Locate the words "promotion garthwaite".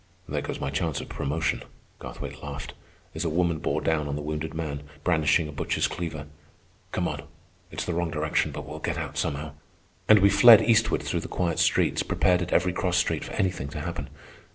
1.09-2.41